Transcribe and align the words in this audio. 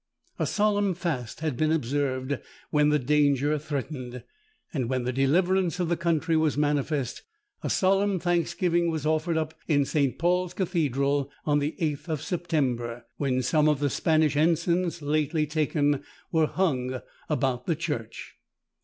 A 0.39 0.47
solemn 0.47 0.95
fast 0.95 1.41
had 1.41 1.55
been 1.55 1.71
observed 1.71 2.39
when 2.71 2.89
the 2.89 2.97
danger 2.97 3.59
threatened; 3.59 4.23
and 4.73 4.89
when 4.89 5.03
the 5.03 5.13
deliverance 5.13 5.79
of 5.79 5.89
the 5.89 5.95
country 5.95 6.35
was 6.35 6.57
manifest, 6.57 7.21
a 7.61 7.69
solemn 7.69 8.19
thanksgiving 8.19 8.89
was 8.89 9.05
offered 9.05 9.37
up 9.37 9.53
in 9.67 9.85
St. 9.85 10.17
Paul's 10.17 10.55
Cathedral 10.55 11.29
on 11.45 11.59
the 11.59 11.75
8th 11.79 12.07
of 12.07 12.23
September, 12.23 13.05
when 13.17 13.43
some 13.43 13.69
of 13.69 13.79
the 13.79 13.91
Spanish 13.91 14.35
ensigns 14.35 15.03
lately 15.03 15.45
taken 15.45 16.01
were 16.31 16.47
hung 16.47 16.99
about 17.29 17.67
the 17.67 17.75
church. 17.75 18.37